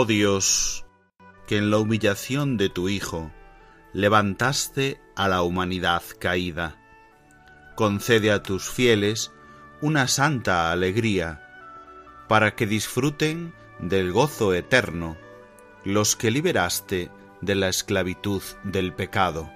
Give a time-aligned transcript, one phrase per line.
[0.00, 0.86] Oh Dios,
[1.48, 3.32] que en la humillación de tu Hijo
[3.92, 6.76] levantaste a la humanidad caída,
[7.74, 9.32] concede a tus fieles
[9.80, 11.42] una santa alegría,
[12.28, 15.16] para que disfruten del gozo eterno
[15.84, 17.10] los que liberaste
[17.40, 19.50] de la esclavitud del pecado.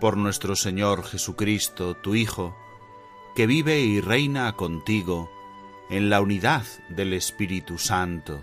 [0.00, 2.56] Por nuestro Señor Jesucristo, tu Hijo,
[3.36, 5.30] que vive y reina contigo
[5.90, 8.42] en la unidad del Espíritu Santo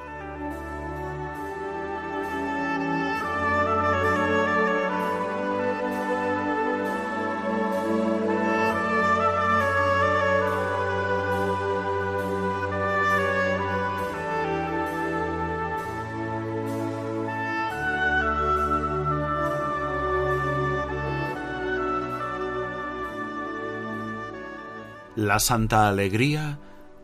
[25.31, 26.59] La santa alegría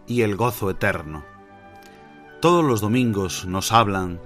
[0.06, 1.24] y el gozo eterno.
[2.42, 4.20] Todos los domingos nos hablan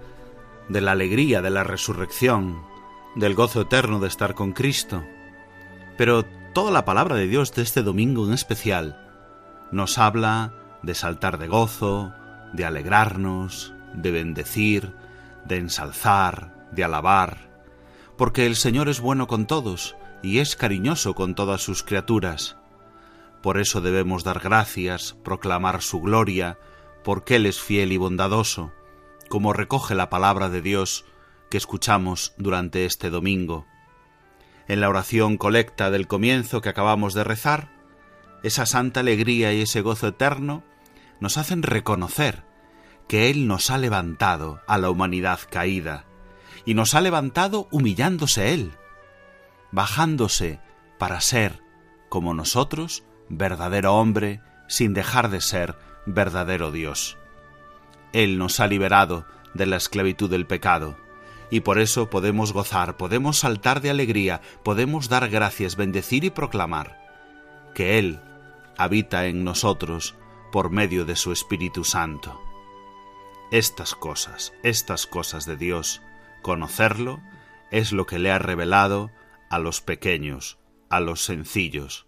[0.69, 2.63] de la alegría de la resurrección,
[3.16, 5.03] del gozo eterno de estar con Cristo,
[6.00, 9.07] pero toda la palabra de Dios de este domingo en especial
[9.72, 10.51] nos habla
[10.81, 12.12] de saltar de gozo,
[12.53, 14.95] de alegrarnos, de bendecir,
[15.45, 17.51] de ensalzar, de alabar,
[18.18, 22.57] porque el Señor es bueno con todos y es cariñoso con todas sus criaturas.
[23.41, 26.59] Por eso debemos dar gracias, proclamar su gloria,
[27.03, 28.72] porque Él es fiel y bondadoso,
[29.29, 31.06] como recoge la palabra de Dios
[31.50, 33.66] que escuchamos durante este domingo.
[34.68, 37.72] En la oración colecta del comienzo que acabamos de rezar,
[38.44, 40.63] esa santa alegría y ese gozo eterno
[41.19, 42.44] nos hacen reconocer
[43.07, 46.06] que Él nos ha levantado a la humanidad caída,
[46.63, 48.72] y nos ha levantado humillándose Él,
[49.72, 50.59] bajándose
[50.97, 51.62] para ser,
[52.09, 57.18] como nosotros, verdadero hombre sin dejar de ser verdadero Dios.
[58.14, 60.97] Él nos ha liberado de la esclavitud del pecado,
[61.50, 67.02] y por eso podemos gozar, podemos saltar de alegría, podemos dar gracias, bendecir y proclamar
[67.75, 68.19] que Él
[68.78, 70.16] habita en nosotros
[70.52, 72.40] por medio de su Espíritu Santo.
[73.52, 76.02] Estas cosas, estas cosas de Dios,
[76.42, 77.22] conocerlo,
[77.69, 79.12] es lo que le ha revelado
[79.50, 80.58] a los pequeños,
[80.90, 82.08] a los sencillos,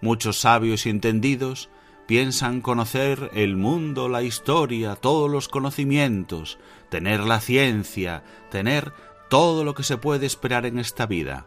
[0.00, 1.70] Muchos sabios y entendidos
[2.06, 8.92] piensan conocer el mundo, la historia, todos los conocimientos, tener la ciencia, tener
[9.28, 11.46] todo lo que se puede esperar en esta vida.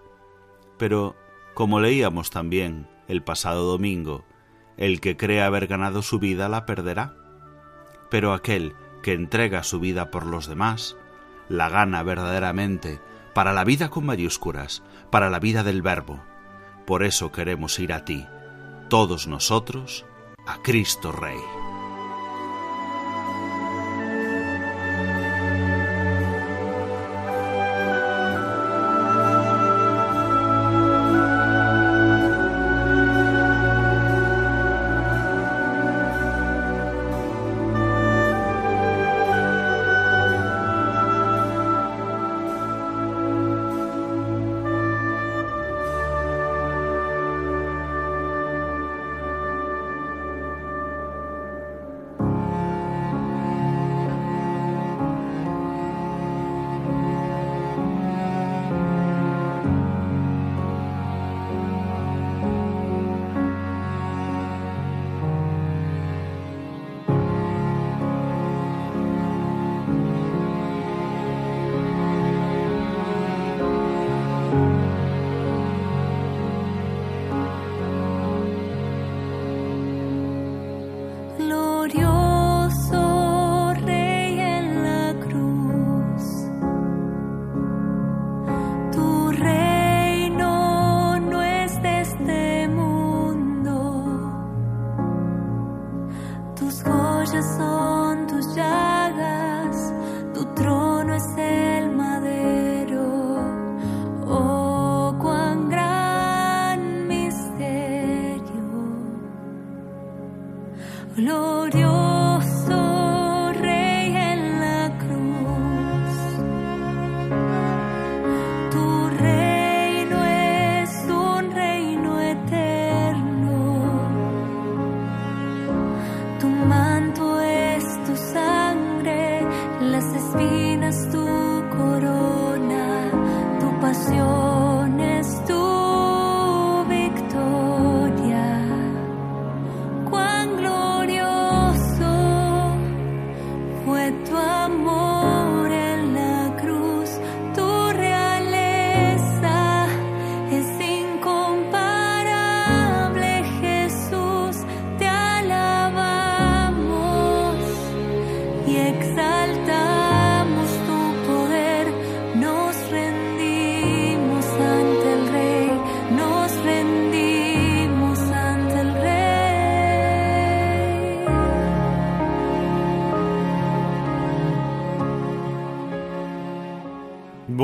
[0.77, 1.15] Pero,
[1.53, 4.23] como leíamos también el pasado domingo,
[4.77, 7.15] el que cree haber ganado su vida la perderá.
[8.09, 10.95] Pero aquel que entrega su vida por los demás,
[11.49, 12.99] la gana verdaderamente
[13.33, 16.21] para la vida con mayúsculas, para la vida del Verbo.
[16.85, 18.27] Por eso queremos ir a ti,
[18.91, 20.05] todos nosotros
[20.45, 21.60] a Cristo Rey.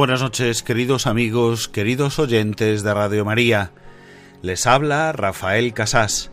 [0.08, 3.72] Buenas noches, queridos amigos, queridos oyentes de Radio María.
[4.42, 6.32] Les habla Rafael Casás,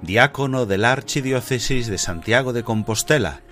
[0.00, 3.42] diácono de la Archidiócesis de Santiago de Compostela,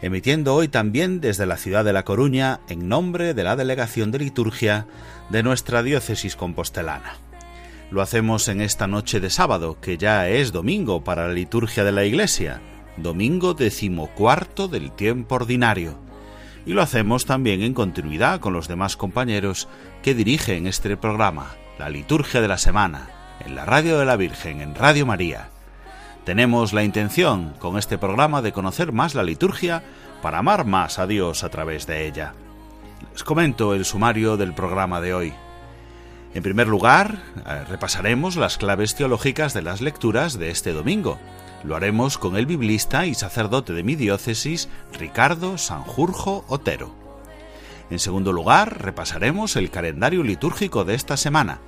[0.00, 4.20] emitiendo hoy también desde la ciudad de La Coruña en nombre de la Delegación de
[4.20, 4.86] Liturgia
[5.28, 7.18] de nuestra diócesis compostelana.
[7.90, 11.92] Lo hacemos en esta noche de sábado, que ya es domingo para la liturgia de
[11.92, 12.62] la Iglesia,
[12.96, 16.03] domingo decimocuarto del tiempo ordinario
[16.66, 19.68] y lo hacemos también en continuidad con los demás compañeros
[20.02, 23.08] que dirigen este programa, la liturgia de la semana,
[23.44, 25.50] en la radio de la Virgen, en Radio María.
[26.24, 29.82] Tenemos la intención con este programa de conocer más la liturgia
[30.22, 32.32] para amar más a Dios a través de ella.
[33.12, 35.34] Les comento el sumario del programa de hoy.
[36.32, 41.18] En primer lugar, eh, repasaremos las claves teológicas de las lecturas de este domingo,
[41.64, 46.94] lo haremos con el biblista y sacerdote de mi diócesis, Ricardo Sanjurjo Otero.
[47.90, 51.60] En segundo lugar, repasaremos el calendario litúrgico de esta semana.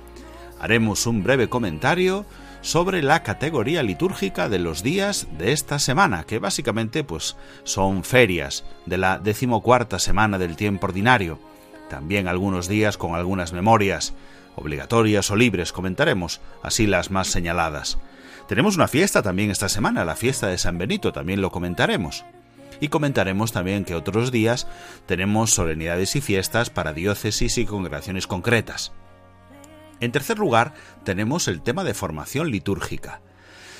[0.59, 2.25] Haremos un breve comentario
[2.61, 8.65] sobre la categoría litúrgica de los días de esta semana, que básicamente pues son ferias
[8.85, 11.39] de la decimocuarta semana del tiempo ordinario.
[11.89, 14.13] También algunos días con algunas memorias,
[14.55, 17.99] obligatorias o libres, comentaremos así las más señaladas.
[18.47, 22.23] Tenemos una fiesta también esta semana, la fiesta de San Benito, también lo comentaremos.
[22.79, 24.67] Y comentaremos también que otros días
[25.05, 28.93] tenemos solemnidades y fiestas para diócesis y congregaciones concretas.
[29.99, 33.19] En tercer lugar, tenemos el tema de formación litúrgica.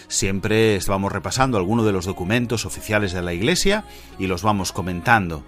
[0.09, 3.85] Siempre vamos repasando algunos de los documentos oficiales de la Iglesia
[4.19, 5.43] y los vamos comentando.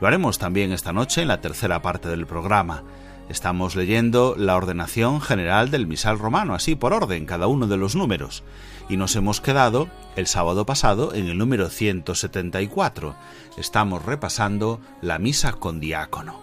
[0.00, 2.82] Lo haremos también esta noche en la tercera parte del programa.
[3.28, 7.96] Estamos leyendo la ordenación general del misal romano, así por orden, cada uno de los
[7.96, 8.42] números.
[8.88, 13.14] Y nos hemos quedado el sábado pasado en el número 174.
[13.56, 16.38] Estamos repasando la misa con diácono.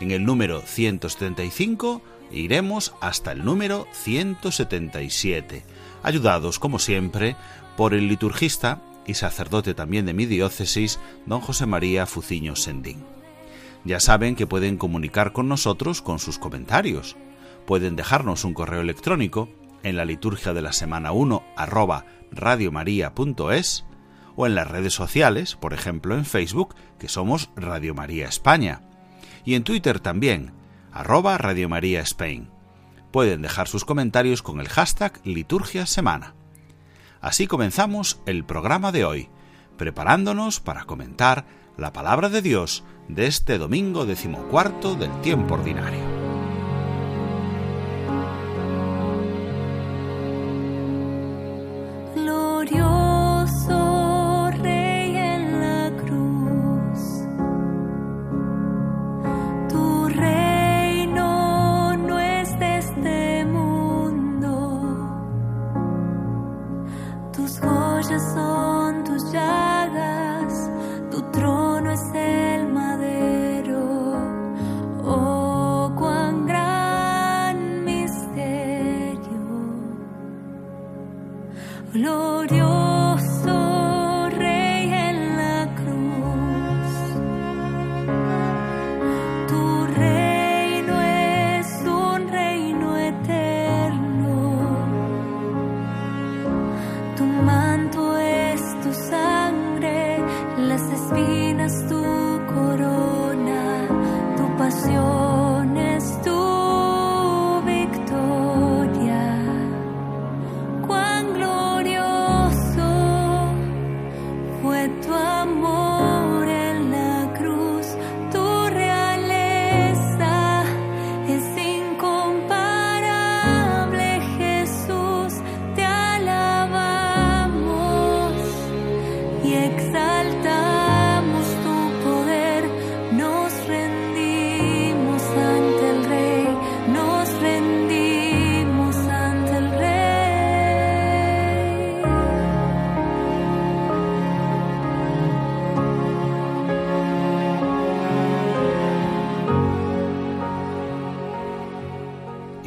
[0.00, 2.00] En el número 175
[2.32, 5.62] iremos hasta el número 177,
[6.02, 7.36] ayudados como siempre
[7.76, 13.13] por el liturgista y sacerdote también de mi diócesis, don José María Fuciño Sendín.
[13.84, 17.16] Ya saben que pueden comunicar con nosotros con sus comentarios.
[17.66, 19.48] Pueden dejarnos un correo electrónico
[19.82, 23.84] en la liturgia de la semana 1 arroba radiomaria.es
[24.36, 28.80] o en las redes sociales, por ejemplo en Facebook, que somos Radio María España,
[29.44, 30.52] y en Twitter también,
[30.92, 32.50] arroba Radio María Spain.
[33.12, 36.34] Pueden dejar sus comentarios con el hashtag Liturgia Semana.
[37.20, 39.28] Así comenzamos el programa de hoy,
[39.76, 46.13] preparándonos para comentar la palabra de Dios de este domingo decimocuarto del tiempo ordinario.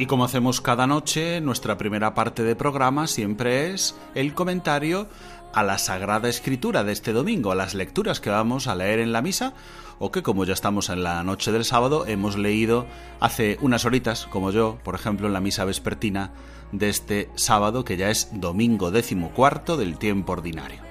[0.08, 5.06] Como hacemos cada noche, nuestra primera parte de programa siempre es el comentario
[5.52, 9.12] a la Sagrada Escritura de este domingo, a las lecturas que vamos a leer en
[9.12, 9.52] la misa,
[9.98, 12.86] o que como ya estamos en la noche del sábado, hemos leído
[13.20, 16.32] hace unas horitas, como yo, por ejemplo, en la misa vespertina
[16.72, 20.87] de este sábado, que ya es domingo décimo cuarto del tiempo ordinario.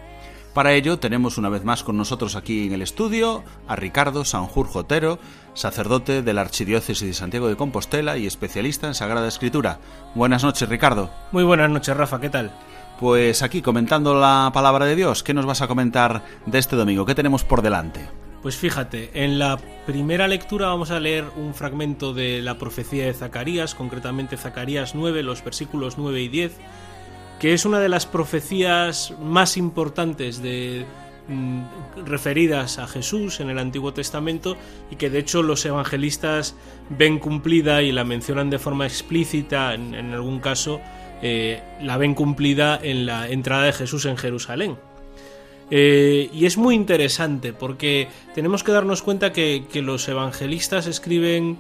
[0.58, 4.80] Para ello tenemos una vez más con nosotros aquí en el estudio a Ricardo Sanjurjo
[4.80, 5.20] Otero,
[5.54, 9.78] sacerdote de la Archidiócesis de Santiago de Compostela y especialista en Sagrada Escritura.
[10.16, 11.12] Buenas noches, Ricardo.
[11.32, 12.52] Muy buenas noches, Rafa, ¿qué tal?
[13.00, 17.06] Pues aquí comentando la palabra de Dios, ¿qué nos vas a comentar de este domingo?
[17.06, 18.10] ¿Qué tenemos por delante?
[18.42, 23.14] Pues fíjate, en la primera lectura vamos a leer un fragmento de la profecía de
[23.14, 26.52] Zacarías, concretamente Zacarías 9, los versículos 9 y 10,
[27.40, 31.62] que es una de las profecías más importantes mm,
[32.06, 34.58] referidas a Jesús en el Antiguo Testamento
[34.90, 36.56] y que de hecho los evangelistas
[36.90, 40.82] ven cumplida y la mencionan de forma explícita en, algún caso
[41.22, 44.78] eh, la ven cumplida en la entrada de Jesús en Jerusalén.
[45.70, 51.58] Eh, y es muy interesante porque tenemos que darnos cuenta que, los evangelistas escriben,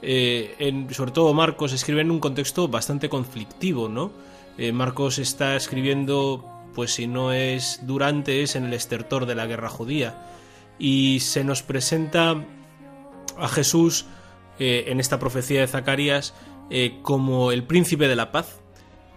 [0.00, 4.12] eh, en, sobre todo Marcos, escriben en un contexto bastante conflictivo, ¿no?
[4.58, 9.46] Eh, Marcos está escribiendo, pues si no es durante, es en el estertor de la
[9.46, 10.26] guerra judía.
[10.78, 12.44] Y se nos presenta
[13.38, 14.06] a Jesús
[14.58, 16.34] eh, en esta profecía de Zacarías
[16.70, 18.60] eh, como el príncipe de la paz,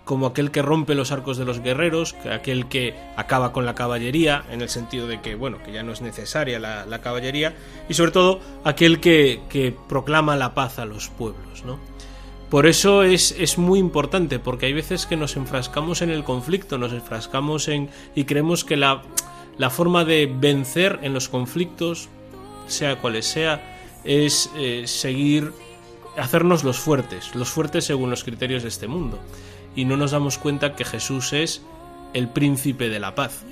[0.06, 4.44] como aquel que rompe los arcos de los guerreros, aquel que acaba con la caballería,
[4.52, 7.56] en el sentido de que, bueno, que ya no es necesaria la, la caballería,
[7.90, 11.80] y sobre todo aquel que, que proclama la paz a los pueblos, ¿no?
[12.52, 16.78] Por eso es, es, muy importante, porque hay veces que nos enfrascamos en el conflicto,
[16.78, 17.90] nos enfrascamos en.
[18.14, 19.04] y creemos que la,
[19.58, 22.10] la forma de vencer en los conflictos,
[22.68, 25.54] sea cuales sea, es eh, seguir.
[26.18, 29.18] hacernos los fuertes, los fuertes según los criterios de este mundo.
[29.74, 31.62] Y no nos damos cuenta que Jesús es
[32.14, 33.46] el príncipe de la paz.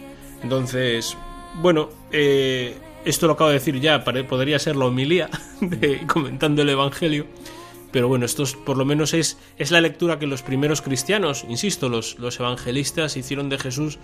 [0.43, 1.15] Entonces,
[1.61, 2.75] bueno, eh,
[3.05, 5.29] esto lo acabo de decir ya, podría ser la homilía
[5.61, 7.27] de, comentando el Evangelio
[7.91, 11.89] pero bueno, esto por lo menos es, es la lectura que los primeros cristianos, insisto,
[11.89, 13.99] los, los evangelistas hicieron de Jesús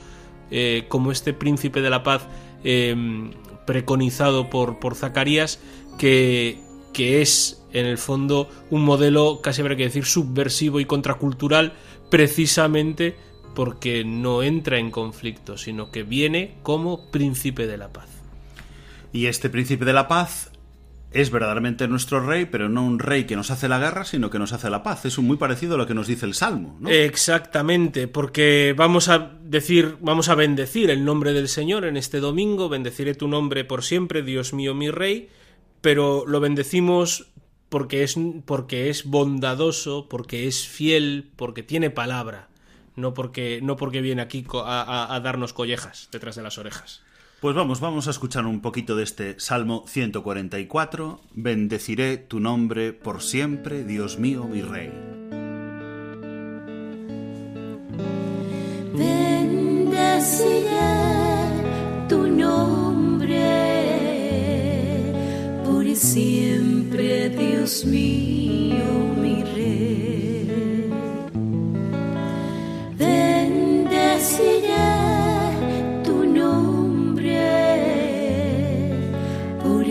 [0.52, 2.28] eh, como este príncipe de la paz
[2.64, 3.32] em,
[3.66, 5.60] preconizado por, por Zacarías,
[5.98, 6.60] que,
[6.94, 11.74] que es en el fondo un modelo, casi habría que decir, subversivo y contracultural,
[12.10, 13.16] precisamente
[13.56, 18.10] porque no entra en conflicto, sino que viene como príncipe de la paz.
[19.14, 20.52] Y este príncipe de la paz
[21.16, 24.38] es verdaderamente nuestro rey, pero no un rey que nos hace la guerra, sino que
[24.38, 25.06] nos hace la paz.
[25.06, 26.90] Es muy parecido a lo que nos dice el Salmo, ¿no?
[26.90, 32.68] Exactamente, porque vamos a decir, vamos a bendecir el nombre del Señor en este domingo,
[32.68, 35.30] bendeciré tu nombre por siempre, Dios mío, mi rey,
[35.80, 37.32] pero lo bendecimos
[37.70, 42.50] porque es, porque es bondadoso, porque es fiel, porque tiene palabra,
[42.98, 47.05] no porque, no porque viene aquí a darnos collejas detrás de las orejas.
[47.46, 51.22] Pues vamos, vamos a escuchar un poquito de este Salmo 144.
[51.36, 54.92] Bendeciré tu nombre por siempre, Dios mío, mi Rey.
[58.98, 60.64] Bendeciré
[62.10, 63.38] tu nombre
[65.64, 70.90] por siempre, Dios mío, mi Rey.
[72.98, 74.95] Bendeciré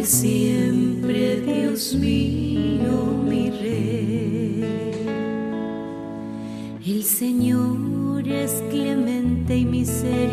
[0.06, 4.64] siempre, Dios mío, mi rey.
[6.86, 10.23] El Señor es clemente y misericordioso,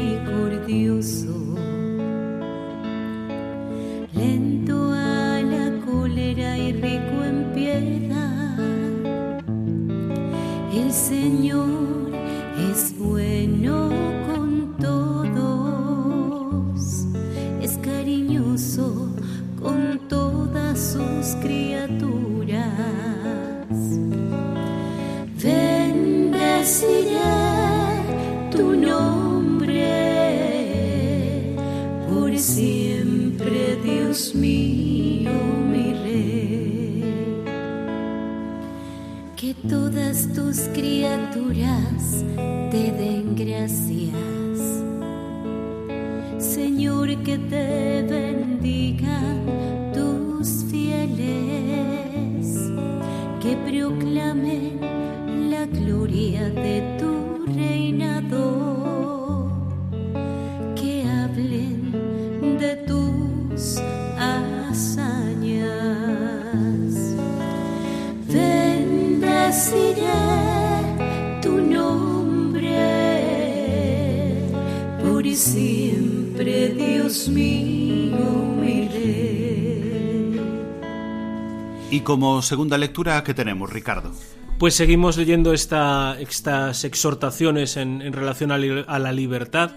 [82.12, 84.12] como segunda lectura, ¿qué tenemos, Ricardo?
[84.60, 89.72] Pues seguimos leyendo esta, estas exhortaciones en, relación a la libertad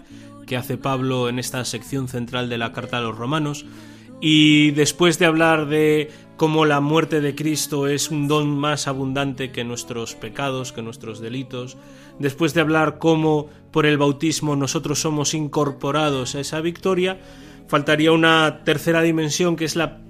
[0.45, 3.67] que hace Pablo en esta sección central de la Carta a los Romanos.
[4.21, 9.53] Y después de hablar de cómo la muerte de Cristo es un don más abundante
[9.53, 11.77] que nuestros pecados, que nuestros delitos,
[12.19, 17.21] después de hablar cómo por el bautismo nosotros somos incorporados a esa victoria,
[17.69, 20.04] faltaría una tercera dimensión que es la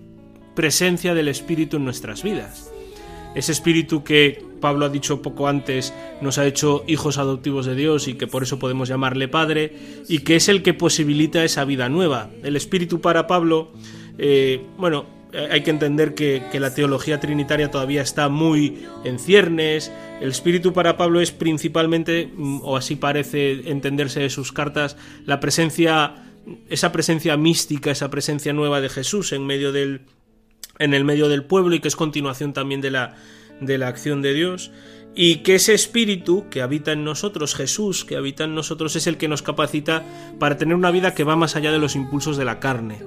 [0.55, 2.71] presencia del Espíritu en nuestras vidas.
[3.35, 8.07] Ese Espíritu que Pablo ha dicho poco antes nos ha hecho hijos adoptivos de Dios
[8.09, 9.77] y que por eso podemos llamarle Padre
[10.09, 12.31] y que es el que posibilita esa vida nueva.
[12.43, 13.73] El Espíritu para Pablo,
[14.19, 15.07] eh, bueno,
[15.51, 19.91] hay que entender que, que, la teología trinitaria todavía está muy en ciernes.
[20.21, 26.15] El espíritu para Pablo es principalmente, o así parece entenderse de sus cartas, la presencia,
[26.69, 30.03] esa presencia mística, esa presencia nueva de Jesús en medio del,
[30.79, 33.17] en el medio del pueblo y que es continuación también de la,
[33.61, 34.71] de la acción de Dios.
[35.15, 39.17] Y que ese espíritu que habita en nosotros, Jesús que habita en nosotros, es el
[39.17, 40.03] que nos capacita
[40.39, 43.03] para tener una vida que va más allá de los impulsos de la carne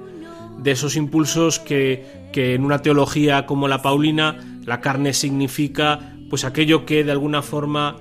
[0.58, 6.44] de esos impulsos que, que, en una teología como la Paulina la carne significa pues
[6.44, 7.96] aquello que de alguna forma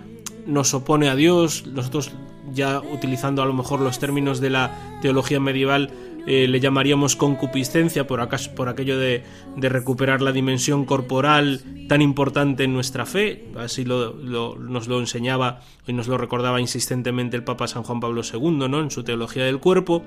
[0.46, 2.12] nos opone a Dios, nosotros
[2.54, 5.92] ya utilizando a lo mejor los términos de la teología medieval
[6.30, 9.24] eh, le llamaríamos concupiscencia por, acaso, por aquello de,
[9.56, 15.62] recuperar la dimensión corporal tan importante en nuestra fe, así lo, lo, nos lo enseñaba
[15.88, 18.82] y nos lo recordaba insistentemente el Papa San Juan Pablo II ¿no?
[18.82, 20.04] en su teología del cuerpo.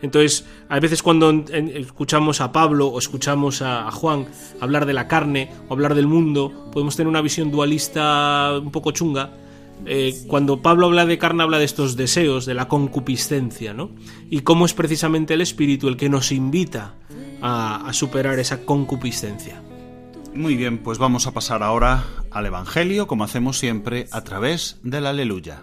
[0.00, 4.26] Entonces, a veces cuando escuchamos a Pablo o escuchamos a Juan
[4.60, 8.92] hablar de la carne o hablar del mundo, podemos tener una visión dualista un poco
[8.92, 9.32] chunga.
[9.86, 13.90] Eh, cuando Pablo habla de carne, habla de estos deseos, de la concupiscencia, ¿no?
[14.30, 16.94] Y cómo es precisamente el espíritu el que nos invita
[17.42, 19.62] a, a superar esa concupiscencia.
[20.34, 25.06] Muy bien, pues vamos a pasar ahora al Evangelio, como hacemos siempre, a través del
[25.06, 25.62] aleluya.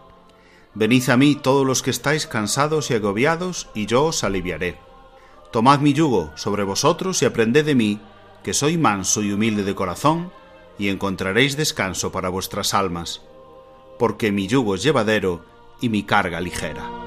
[0.73, 4.77] Venid a mí todos los que estáis cansados y agobiados, y yo os aliviaré.
[5.51, 7.99] Tomad mi yugo sobre vosotros y aprended de mí,
[8.43, 10.31] que soy manso y humilde de corazón,
[10.79, 13.21] y encontraréis descanso para vuestras almas,
[13.99, 15.43] porque mi yugo es llevadero
[15.81, 17.00] y mi carga ligera.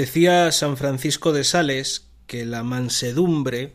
[0.00, 3.74] Decía San Francisco de Sales que la mansedumbre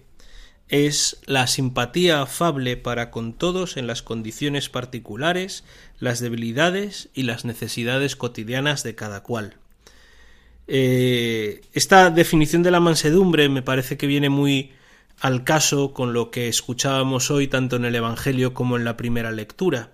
[0.69, 5.63] es la simpatía afable para con todos en las condiciones particulares,
[5.99, 9.57] las debilidades y las necesidades cotidianas de cada cual.
[10.65, 14.71] Eh, esta definición de la mansedumbre me parece que viene muy
[15.19, 19.31] al caso con lo que escuchábamos hoy tanto en el Evangelio como en la primera
[19.31, 19.91] lectura,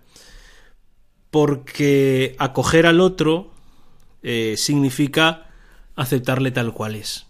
[1.29, 3.51] porque acoger al otro
[4.23, 5.49] eh, significa
[5.95, 7.27] aceptarle tal cual es.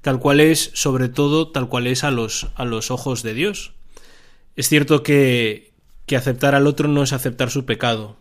[0.00, 3.72] Tal cual es, sobre todo, tal cual es a los, a los ojos de Dios.
[4.56, 5.72] Es cierto que,
[6.06, 8.16] que aceptar al otro no es aceptar su pecado.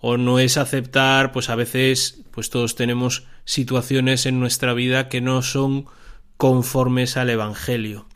[0.00, 5.20] O no es aceptar, pues a veces, pues todos tenemos situaciones en nuestra vida que
[5.20, 5.86] no son
[6.36, 8.06] conformes al Evangelio.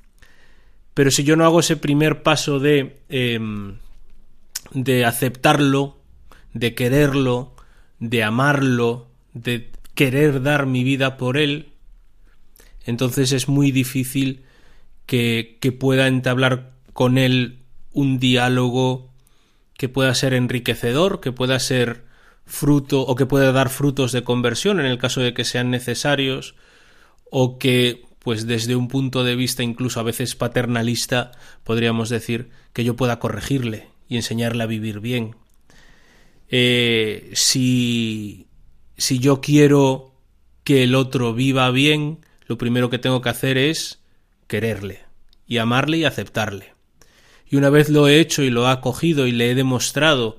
[0.95, 3.79] Pero si yo no hago ese primer paso de, em,
[4.73, 5.99] de aceptarlo,
[6.53, 7.55] de quererlo,
[7.99, 11.73] de amarlo, de querer dar mi vida por él,
[12.85, 14.45] entonces es muy difícil
[15.07, 17.61] que, que pueda entablar con él
[17.93, 19.13] un diálogo
[19.77, 22.05] que pueda ser enriquecedor, que pueda ser
[22.45, 26.55] fruto o que pueda dar frutos de conversión en el caso de que sean necesarios
[27.31, 31.33] o que pues desde un punto de vista incluso a veces paternalista
[31.65, 35.37] podríamos decir que yo pueda corregirle y enseñarle a vivir bien.
[36.49, 38.47] Eh, si,
[39.03, 40.13] si yo quiero
[40.63, 44.01] que el otro viva bien, lo primero que tengo que hacer es
[44.47, 45.01] quererle
[45.45, 46.75] y amarle y aceptarle.
[47.51, 50.39] Y una vez lo he hecho y lo ha acogido y le he demostrado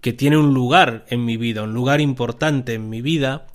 [0.00, 3.46] que tiene un lugar en mi vida, un lugar importante en mi vida,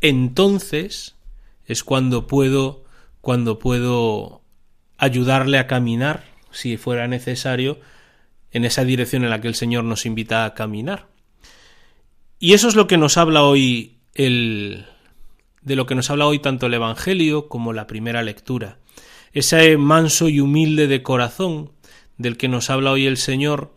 [0.00, 1.16] entonces
[1.66, 2.84] es cuando puedo
[3.20, 4.42] cuando puedo
[4.96, 7.80] ayudarle a caminar, si fuera necesario,
[8.52, 11.17] en esa dirección en la que el Señor nos invita a caminar.
[12.38, 14.86] Y eso es lo que nos habla hoy el
[15.62, 18.78] de lo que nos habla hoy tanto el Evangelio como la primera lectura.
[19.32, 21.72] Ese manso y humilde de corazón
[22.16, 23.74] del que nos habla hoy el Señor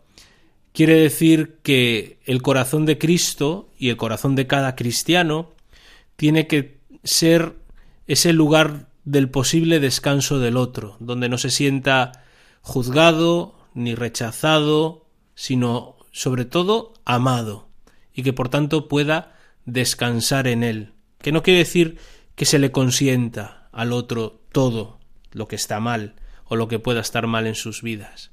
[0.72, 5.50] quiere decir que el corazón de Cristo y el corazón de cada cristiano
[6.16, 7.56] tiene que ser
[8.06, 12.12] ese lugar del posible descanso del otro, donde no se sienta
[12.60, 17.68] juzgado ni rechazado, sino sobre todo amado,
[18.14, 21.98] y que por tanto pueda descansar en él, que no quiere decir
[22.34, 24.98] que se le consienta al otro todo
[25.32, 28.30] lo que está mal o lo que pueda estar mal en sus vidas.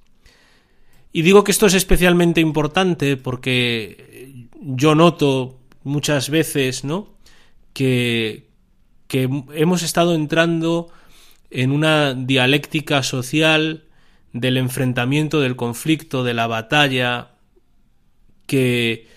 [1.11, 7.17] Y digo que esto es especialmente importante porque yo noto muchas veces, ¿no?
[7.73, 8.49] que,
[9.07, 10.91] que hemos estado entrando
[11.49, 13.85] en una dialéctica social
[14.33, 17.31] del enfrentamiento, del conflicto, de la batalla,
[18.45, 19.07] que,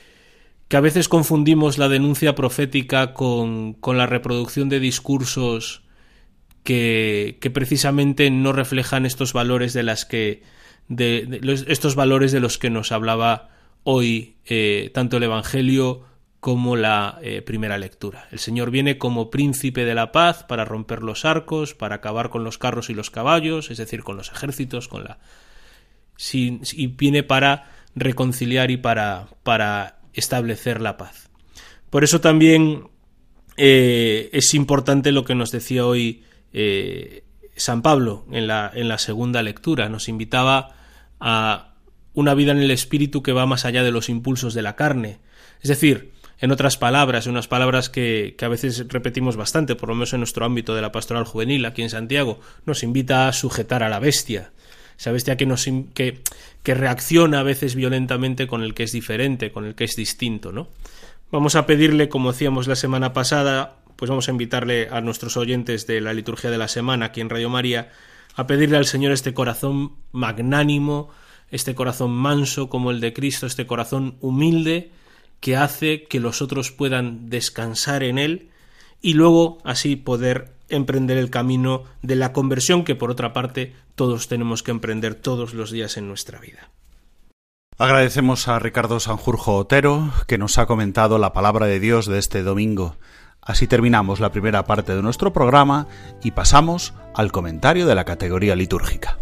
[0.73, 5.83] que a veces confundimos la denuncia profética con, con la reproducción de discursos
[6.65, 10.43] que, que, precisamente no reflejan estos valores de las que
[10.89, 13.51] de, estos valores de los que nos hablaba
[13.83, 16.07] hoy eh, tanto el Evangelio
[16.41, 18.27] como la eh, primera lectura.
[18.31, 22.45] El Señor viene como príncipe de la paz para romper los arcos, para acabar con
[22.45, 25.19] los carros y los caballos, es decir, con los ejércitos, con la
[26.33, 31.31] y viene para reconciliar y para, para establecer la paz.
[31.91, 32.89] Por eso también
[33.57, 37.25] eh, es importante lo que nos decía hoy eh,
[37.57, 39.89] San Pablo en la, en la segunda lectura.
[39.89, 40.75] Nos invitaba
[41.21, 41.75] a
[42.15, 45.21] una vida en el espíritu que va más allá de los impulsos de la carne.
[45.61, 50.13] Es decir, en otras palabras, unas palabras que, a veces repetimos bastante, por lo menos
[50.13, 53.89] en nuestro ámbito de la pastoral juvenil aquí en Santiago, nos invita a sujetar a
[53.89, 54.51] la bestia.
[55.03, 56.23] Esa bestia que,
[56.65, 60.69] reacciona a veces violentamente con el que es diferente, con el que es distinto, ¿no?
[61.33, 65.89] Vamos a pedirle, como decíamos la semana pasada, pues vamos a invitarle a nuestros oyentes
[65.89, 67.91] de la liturgia de la semana aquí en Radio María
[68.37, 71.11] a pedirle al Señor este corazón magnánimo,
[71.51, 74.93] este corazón manso como el de Cristo, este corazón humilde,
[75.41, 78.51] que hace que los otros puedan descansar en él
[79.01, 84.29] y luego así poder emprender el camino de la conversión que por otra parte todos
[84.29, 86.71] tenemos que emprender todos los días en nuestra vida.
[87.79, 92.43] Agradecemos a Ricardo Sanjurjo Otero que nos ha comentado la palabra de Dios de este
[92.43, 92.97] domingo.
[93.41, 95.89] Así terminamos la primera parte de nuestro programa
[96.23, 99.19] y pasamos al comentario de la categoría litúrgica.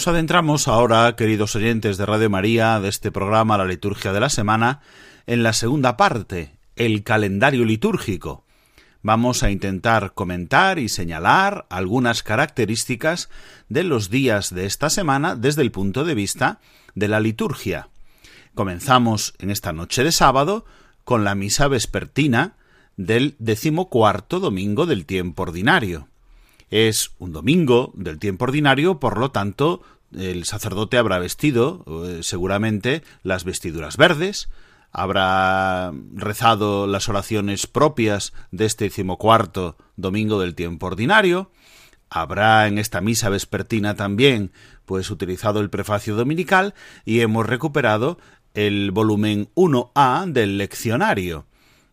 [0.00, 4.30] Nos adentramos ahora, queridos oyentes de Radio María, de este programa La Liturgia de la
[4.30, 4.80] Semana,
[5.26, 8.46] en la segunda parte, el calendario litúrgico.
[9.02, 13.28] Vamos a intentar comentar y señalar algunas características
[13.68, 16.60] de los días de esta semana desde el punto de vista
[16.94, 17.90] de la liturgia.
[18.54, 20.64] Comenzamos en esta noche de sábado
[21.04, 22.56] con la misa vespertina
[22.96, 26.08] del decimocuarto domingo del tiempo ordinario.
[26.70, 29.82] Es un domingo del tiempo ordinario, por lo tanto,
[30.16, 34.48] el sacerdote habrá vestido eh, seguramente las vestiduras verdes,
[34.92, 41.50] habrá rezado las oraciones propias de este decimocuarto domingo del tiempo ordinario,
[42.08, 44.52] habrá en esta misa vespertina también
[44.84, 48.18] pues utilizado el prefacio dominical y hemos recuperado
[48.54, 51.46] el volumen 1A del leccionario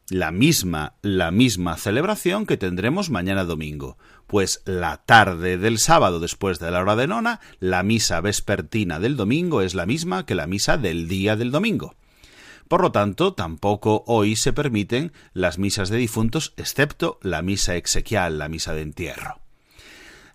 [0.09, 6.59] la misma, la misma celebración que tendremos mañana domingo, pues la tarde del sábado después
[6.59, 10.47] de la hora de nona, la misa vespertina del domingo es la misma que la
[10.47, 11.95] misa del día del domingo.
[12.67, 18.37] Por lo tanto, tampoco hoy se permiten las misas de difuntos, excepto la misa exequial,
[18.37, 19.39] la misa de entierro.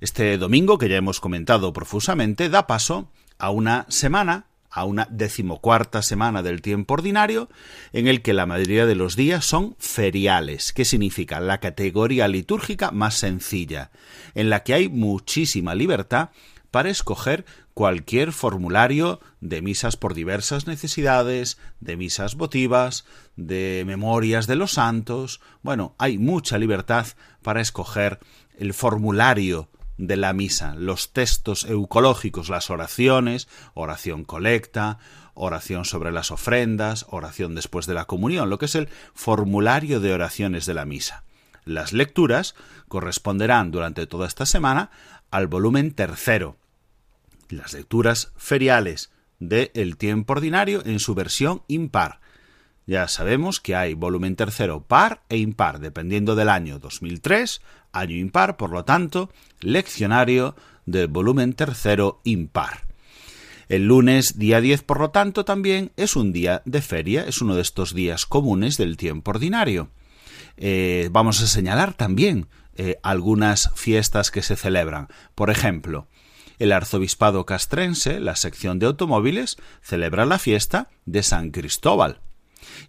[0.00, 6.02] Este domingo, que ya hemos comentado profusamente, da paso a una semana a una decimocuarta
[6.02, 7.50] semana del tiempo ordinario,
[7.92, 12.90] en el que la mayoría de los días son feriales, que significa la categoría litúrgica
[12.90, 13.90] más sencilla,
[14.34, 16.30] en la que hay muchísima libertad
[16.70, 23.04] para escoger cualquier formulario de misas por diversas necesidades, de misas votivas,
[23.36, 25.40] de memorias de los santos.
[25.62, 27.06] Bueno, hay mucha libertad
[27.42, 28.20] para escoger
[28.58, 34.98] el formulario de la misa, los textos eucológicos, las oraciones, oración colecta,
[35.34, 40.12] oración sobre las ofrendas, oración después de la comunión, lo que es el formulario de
[40.12, 41.24] oraciones de la misa.
[41.64, 42.54] Las lecturas
[42.88, 44.90] corresponderán durante toda esta semana
[45.30, 46.56] al volumen tercero.
[47.48, 52.20] Las lecturas feriales de El tiempo ordinario en su versión impar.
[52.86, 57.60] Ya sabemos que hay volumen tercero par e impar, dependiendo del año 2003,
[57.92, 62.86] año impar, por lo tanto, leccionario del volumen tercero impar.
[63.68, 67.54] El lunes, día 10, por lo tanto, también es un día de feria, es uno
[67.54, 69.88] de estos días comunes del tiempo ordinario.
[70.56, 75.08] Eh, vamos a señalar también eh, algunas fiestas que se celebran.
[75.34, 76.06] Por ejemplo,
[76.58, 82.20] el arzobispado castrense, la sección de automóviles, celebra la fiesta de San Cristóbal.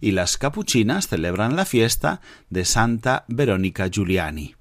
[0.00, 4.54] Y las capuchinas celebran la fiesta de Santa Verónica Giuliani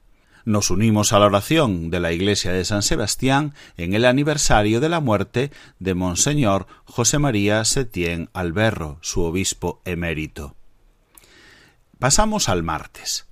[0.46, 4.90] nos unimos a la oración de la iglesia de San Sebastián en el aniversario de
[4.90, 10.56] la muerte de Monseñor José María Setién Alberro, su obispo emérito.
[12.00, 13.26] Pasamos al martes.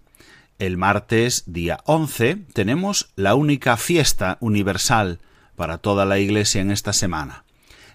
[0.58, 5.20] El martes, día 11, tenemos la única fiesta universal
[5.56, 7.46] para toda la Iglesia en esta semana,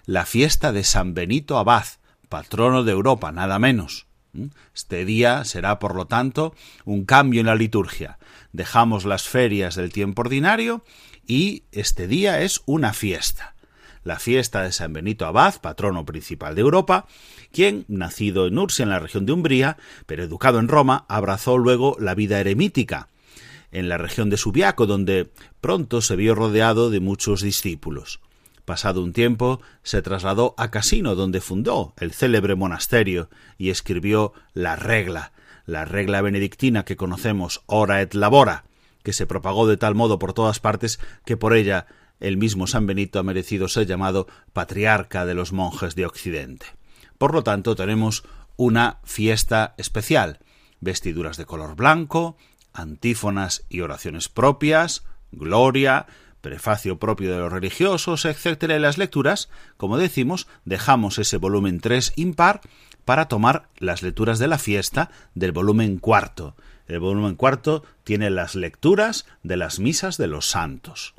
[0.05, 1.85] la fiesta de San Benito Abad,
[2.29, 4.05] patrono de Europa, nada menos.
[4.75, 6.53] Este día será, por lo tanto,
[6.85, 8.19] un cambio en la liturgia.
[8.51, 10.83] Dejamos las ferias del tiempo ordinario
[11.25, 13.55] y este día es una fiesta.
[14.03, 17.07] La fiesta de San Benito Abad, patrono principal de Europa,
[17.51, 21.97] quien, nacido en Ursia, en la región de Umbría, pero educado en Roma, abrazó luego
[21.99, 23.09] la vida eremítica
[23.71, 28.21] en la región de Subiaco, donde pronto se vio rodeado de muchos discípulos.
[28.67, 34.75] Pasado un tiempo, se trasladó a Casino, donde fundó el célebre monasterio y escribió la
[34.75, 35.31] regla,
[35.65, 38.65] la regla benedictina que conocemos ora et labora,
[39.03, 41.87] que se propagó de tal modo por todas partes que por ella
[42.19, 46.65] el mismo San Benito ha merecido ser llamado patriarca de los monjes de Occidente.
[47.17, 48.25] Por lo tanto, tenemos
[48.57, 50.39] una fiesta especial,
[50.81, 52.35] vestiduras de color blanco,
[52.73, 56.05] antífonas y oraciones propias, gloria,
[56.41, 62.13] prefacio propio de los religiosos, etcétera, y las lecturas, como decimos, dejamos ese volumen 3
[62.15, 62.61] impar
[63.05, 66.55] para tomar las lecturas de la fiesta del volumen cuarto.
[66.87, 71.13] El volumen cuarto tiene las lecturas de las misas de los santos.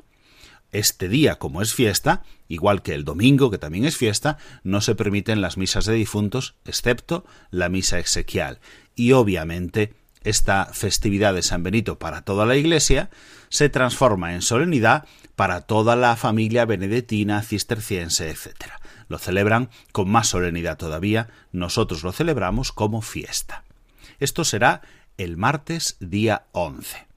[0.71, 4.93] Este día, como es fiesta, igual que el domingo, que también es fiesta, no se
[4.93, 8.59] permiten las misas de difuntos, excepto la misa exequial.
[8.95, 13.09] Y obviamente esta festividad de San Benito para toda la Iglesia
[13.49, 15.05] se transforma en solemnidad
[15.35, 18.73] para toda la familia benedettina, cisterciense, etc.
[19.07, 23.63] Lo celebran con más solemnidad todavía, nosotros lo celebramos como fiesta.
[24.19, 24.81] Esto será
[25.17, 27.07] el martes día 11.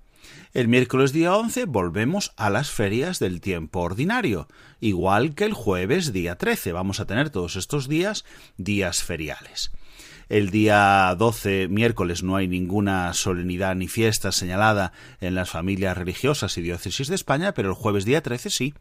[0.54, 4.48] El miércoles día 11 volvemos a las ferias del tiempo ordinario,
[4.80, 6.72] igual que el jueves día 13.
[6.72, 8.24] Vamos a tener todos estos días
[8.58, 9.72] días feriales.
[10.32, 16.56] El día 12, miércoles, no hay ninguna solemnidad ni fiesta señalada en las familias religiosas
[16.56, 18.72] y diócesis de España, pero el jueves día 13 sí.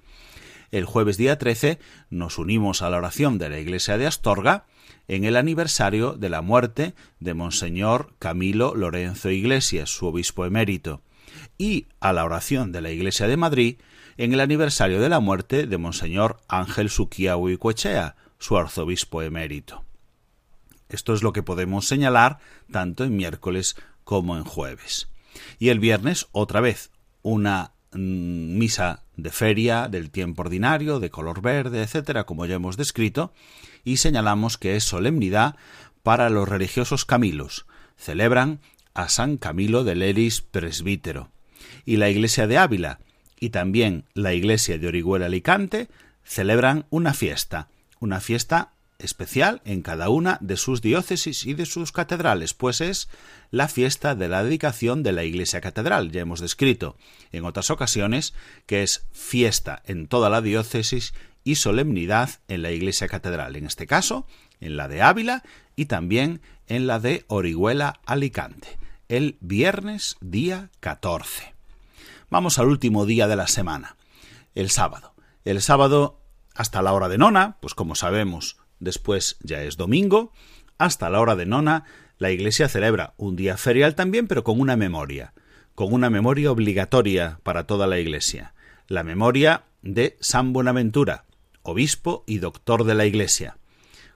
[0.71, 1.77] el jueves día 13
[2.09, 4.63] nos unimos a la oración de la iglesia de Astorga
[5.09, 11.01] en el aniversario de la muerte de Monseñor Camilo Lorenzo Iglesias, su obispo emérito,
[11.57, 13.75] y a la oración de la iglesia de Madrid
[14.15, 19.83] en el aniversario de la muerte de Monseñor Ángel Suquía Huicoechea, su arzobispo emérito.
[20.91, 25.07] Esto es lo que podemos señalar tanto en miércoles como en jueves.
[25.57, 31.41] Y el viernes, otra vez, una mm, misa de feria del tiempo ordinario, de color
[31.41, 33.33] verde, etcétera, como ya hemos descrito,
[33.83, 35.55] y señalamos que es solemnidad
[36.03, 37.65] para los religiosos Camilos.
[37.97, 38.59] Celebran
[38.93, 41.29] a San Camilo de Leris presbítero.
[41.85, 42.99] Y la iglesia de Ávila
[43.39, 45.87] y también la iglesia de Orihuela Alicante
[46.23, 51.91] celebran una fiesta, una fiesta especial en cada una de sus diócesis y de sus
[51.91, 53.09] catedrales, pues es
[53.49, 56.11] la fiesta de la dedicación de la iglesia catedral.
[56.11, 56.97] Ya hemos descrito
[57.31, 58.33] en otras ocasiones
[58.65, 63.87] que es fiesta en toda la diócesis y solemnidad en la iglesia catedral, en este
[63.87, 64.27] caso
[64.59, 65.43] en la de Ávila
[65.75, 68.77] y también en la de Orihuela Alicante,
[69.09, 71.53] el viernes día 14.
[72.29, 73.97] Vamos al último día de la semana,
[74.55, 75.13] el sábado.
[75.43, 76.21] El sábado
[76.55, 80.33] hasta la hora de nona, pues como sabemos, después ya es domingo,
[80.77, 81.85] hasta la hora de nona,
[82.17, 85.33] la Iglesia celebra un día ferial también, pero con una memoria,
[85.75, 88.53] con una memoria obligatoria para toda la Iglesia,
[88.87, 91.25] la memoria de San Buenaventura,
[91.61, 93.57] obispo y doctor de la Iglesia.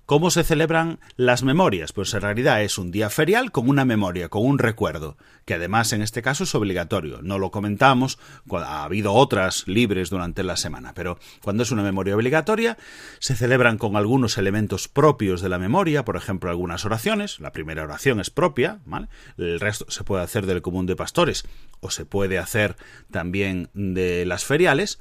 [0.06, 1.92] ¿Cómo se celebran las memorias?
[1.92, 5.94] Pues en realidad es un día ferial con una memoria, con un recuerdo, que además
[5.94, 7.24] en este caso es obligatorio.
[7.24, 8.20] No lo comentamos,
[8.52, 12.78] ha habido otras libres durante la semana, pero cuando es una memoria obligatoria,
[13.18, 17.40] se celebran con algunos elementos propios de la memoria, por ejemplo, algunas oraciones.
[17.40, 19.08] La primera oración es propia, ¿vale?
[19.40, 21.48] El resto se puede hacer del común de pastores
[21.80, 22.76] o se puede hacer
[23.10, 25.00] también de las feriales,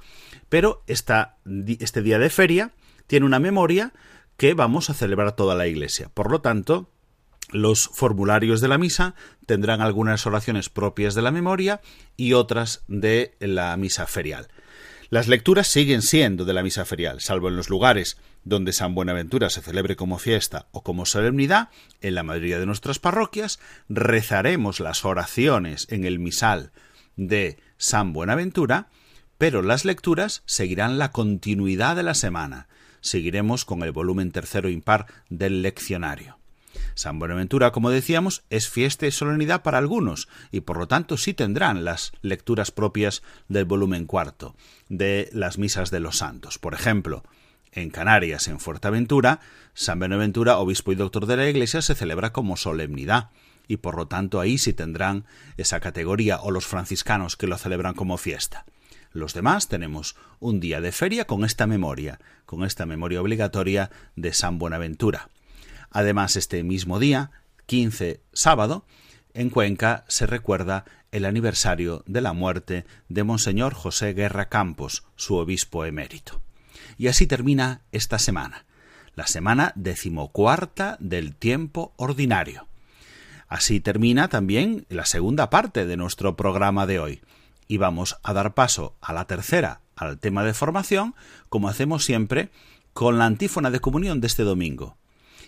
[0.49, 1.37] pero esta,
[1.79, 2.71] este día de feria
[3.07, 3.93] tiene una memoria
[4.37, 6.11] que vamos a celebrar toda la Iglesia.
[6.13, 6.91] Por lo tanto,
[7.51, 9.15] los formularios de la misa
[9.47, 11.81] tendrán algunas oraciones propias de la memoria
[12.17, 14.49] y otras de la misa ferial.
[15.11, 19.51] Las lecturas siguen siendo de la misa ferial, salvo en los lugares donde San Buenaventura
[19.51, 21.69] se celebre como fiesta o como solemnidad,
[22.01, 26.73] en la mayoría de nuestras parroquias rezaremos las oraciones en el misal
[27.17, 28.89] de San Buenaventura,
[29.39, 32.67] pero las lecturas seguirán la continuidad de la semana,
[33.05, 36.39] seguiremos con el volumen tercero impar del leccionario.
[36.95, 41.35] San Buenaventura, como decíamos, es fiesta y solemnidad para algunos, y por lo tanto sí
[41.35, 44.57] tendrán las lecturas propias del volumen cuarto,
[44.89, 46.59] de las misas de los santos.
[46.59, 47.23] Por ejemplo,
[47.73, 49.41] en Canarias, en Fuerteventura,
[49.75, 53.31] San Buenaventura, obispo y doctor de la Iglesia, se celebra como solemnidad,
[53.69, 55.27] y por lo tanto ahí sí tendrán
[55.59, 58.65] esa categoría, o los franciscanos que lo celebran como fiesta.
[59.15, 64.33] Los demás tenemos un día de feria con esta memoria, con esta memoria obligatoria de
[64.33, 65.31] San Buenaventura.
[65.93, 67.31] Además, este mismo día,
[67.67, 68.85] 15 sábado,
[69.33, 75.37] en Cuenca se recuerda el aniversario de la muerte de Monseñor José Guerra Campos, su
[75.37, 76.43] obispo emérito.
[76.99, 78.65] Y así termina esta semana,
[79.15, 82.67] la semana decimocuarta del tiempo ordinario.
[83.47, 87.21] Así termina también la segunda parte de nuestro programa de hoy
[87.69, 91.15] y vamos a dar paso a la tercera, al tema de formación,
[91.49, 92.51] como hacemos siempre
[92.93, 94.97] con la antífona de comunión de este domingo.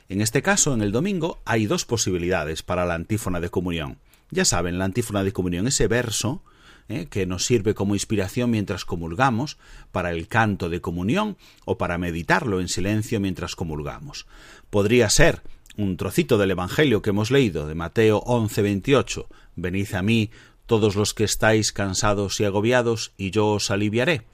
[0.08, 3.98] En este caso, en el domingo, hay dos posibilidades para la antífona de comunión.
[4.30, 6.42] Ya saben, la antífona de comunión, ese verso
[6.88, 9.58] eh, que nos sirve como inspiración mientras comulgamos,
[9.90, 14.26] para el canto de comunión o para meditarlo en silencio mientras comulgamos.
[14.70, 15.42] Podría ser
[15.76, 20.30] un trocito del Evangelio que hemos leído de Mateo 11:28, Venid a mí
[20.66, 24.26] todos los que estáis cansados y agobiados, y yo os aliviaré.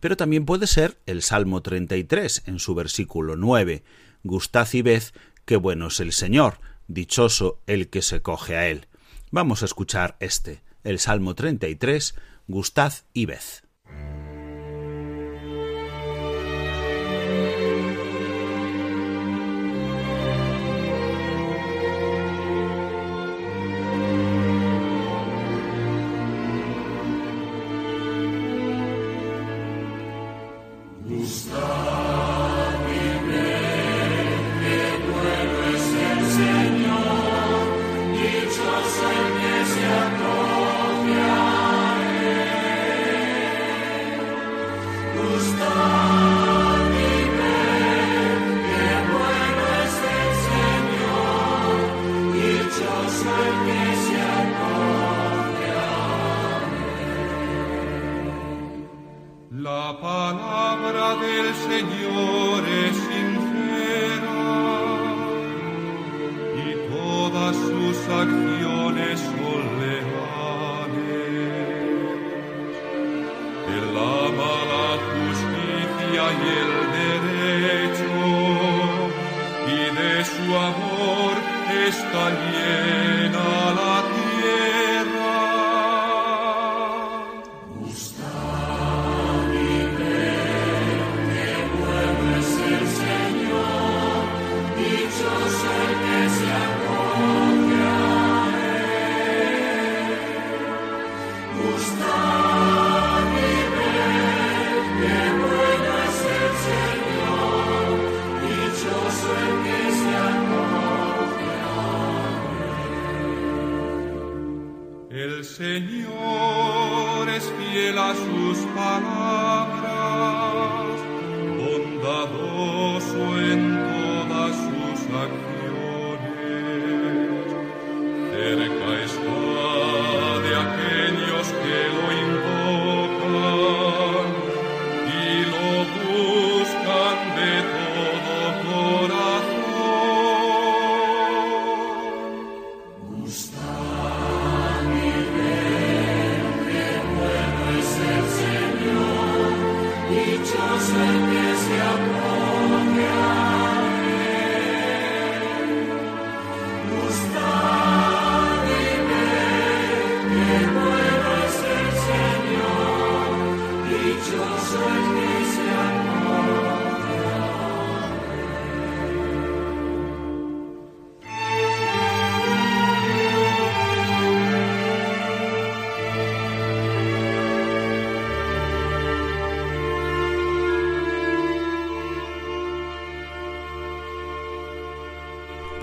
[0.00, 3.82] Pero también puede ser el Salmo 33, en su versículo 9,
[4.22, 5.02] Gustad y ved
[5.44, 6.58] qué bueno es el Señor,
[6.88, 8.86] dichoso el que se coge a él.
[9.30, 12.14] Vamos a escuchar este, el Salmo 33,
[12.48, 13.63] Gustad y ved.
[68.24, 70.14] Acciones son leales.
[73.76, 78.14] Él ama la justicia y el derecho
[79.66, 81.34] y de su amor
[81.88, 83.13] está llena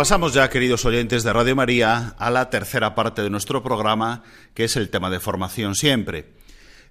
[0.02, 4.24] Pasamos ya, queridos oyentes de Radio María, a la tercera parte de nuestro programa,
[4.56, 6.34] que es el tema de formación siempre.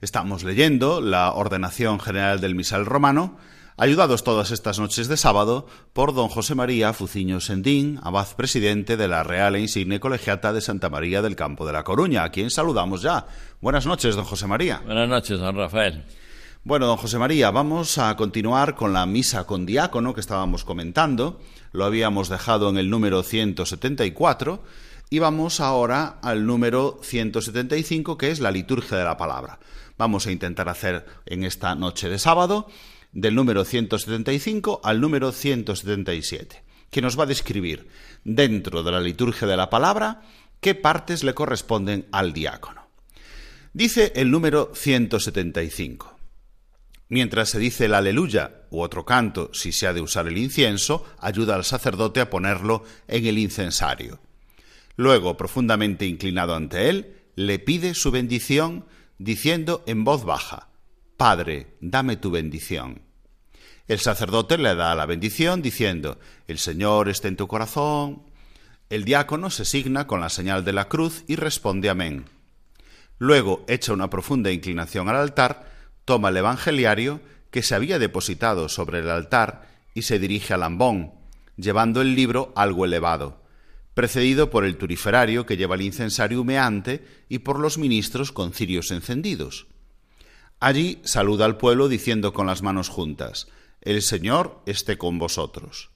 [0.00, 3.36] Estamos leyendo la ordenación general del misal romano,
[3.76, 9.08] ayudados todas estas noches de sábado por don José María Fuciño Sendín, abad presidente de
[9.08, 12.48] la Real e Insigne Colegiata de Santa María del Campo de la Coruña, a quien
[12.48, 13.26] saludamos ya.
[13.60, 14.82] Buenas noches, don José María.
[14.86, 16.04] Buenas noches, don Rafael.
[16.62, 21.40] Bueno, don José María, vamos a continuar con la misa con diácono que estábamos comentando.
[21.72, 24.62] Lo habíamos dejado en el número 174
[25.08, 29.58] y vamos ahora al número 175, que es la liturgia de la palabra.
[29.96, 32.68] Vamos a intentar hacer en esta noche de sábado
[33.12, 37.88] del número 175 al número 177, que nos va a describir
[38.22, 40.20] dentro de la liturgia de la palabra
[40.60, 42.86] qué partes le corresponden al diácono.
[43.72, 46.19] Dice el número 175.
[47.10, 51.04] Mientras se dice el aleluya u otro canto, si se ha de usar el incienso,
[51.18, 54.20] ayuda al sacerdote a ponerlo en el incensario.
[54.94, 58.86] Luego, profundamente inclinado ante él, le pide su bendición,
[59.18, 60.68] diciendo en voz baja,
[61.16, 63.02] Padre, dame tu bendición.
[63.88, 68.22] El sacerdote le da la bendición, diciendo, El Señor esté en tu corazón.
[68.88, 72.26] El diácono se signa con la señal de la cruz y responde amén.
[73.18, 75.69] Luego echa una profunda inclinación al altar,
[76.10, 77.20] toma el evangeliario
[77.52, 81.12] que se había depositado sobre el altar y se dirige al ambón,
[81.56, 83.44] llevando el libro algo elevado,
[83.94, 88.90] precedido por el turiferario que lleva el incensario humeante y por los ministros con cirios
[88.90, 89.68] encendidos.
[90.58, 93.46] Allí saluda al pueblo diciendo con las manos juntas,
[93.80, 95.90] El Señor esté con vosotros.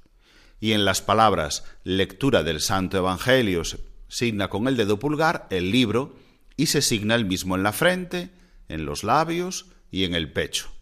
[0.60, 3.62] Y en las palabras lectura del Santo Evangelio
[4.06, 6.14] signa con el dedo pulgar el libro
[6.56, 8.30] y se signa el mismo en la frente,
[8.68, 10.72] en los labios, y en el pecho.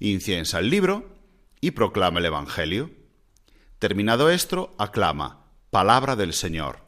[0.00, 1.16] Inciensa el libro
[1.62, 2.90] y proclama el Evangelio.
[3.78, 6.80] Terminado esto, aclama, Palabra del Señor.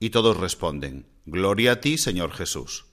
[0.00, 2.84] Y todos responden, Gloria a ti, Señor Jesús.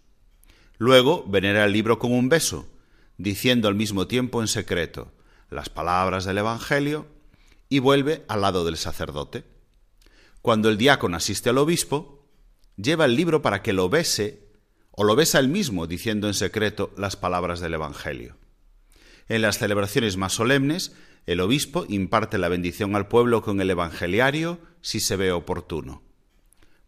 [0.77, 2.69] Luego venera el libro con un beso,
[3.17, 5.11] diciendo al mismo tiempo en secreto
[5.49, 7.05] las palabras del Evangelio,
[7.67, 9.43] y vuelve al lado del sacerdote.
[10.41, 12.25] Cuando el diácono asiste al obispo,
[12.77, 14.48] lleva el libro para que lo bese
[15.01, 18.35] o lo besa él mismo diciendo en secreto las palabras del Evangelio.
[19.29, 20.93] En las celebraciones más solemnes,
[21.25, 26.03] el obispo imparte la bendición al pueblo con el evangeliario si se ve oportuno.